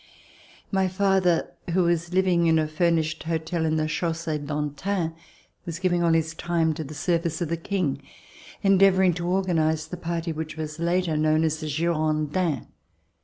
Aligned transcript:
My 0.71 0.87
father 0.87 1.51
who 1.73 1.83
was 1.83 2.11
living 2.11 2.47
in 2.47 2.57
a 2.57 2.67
furnished 2.67 3.21
hotel 3.21 3.65
in 3.65 3.75
the 3.75 3.87
Chaussee 3.87 4.39
d'Antin 4.39 5.13
was 5.63 5.77
giving 5.77 6.01
all 6.03 6.13
his 6.13 6.33
time 6.33 6.73
to 6.73 6.83
the 6.83 6.95
service 6.95 7.39
of 7.39 7.49
the 7.49 7.55
King, 7.57 8.01
endeavoring 8.63 9.13
to 9.13 9.27
organize 9.27 9.87
the 9.87 9.97
party 9.97 10.31
which 10.33 10.57
was 10.57 10.79
later 10.79 11.15
known 11.15 11.43
as 11.43 11.59
the 11.59 11.67
Girondins. 11.67 12.65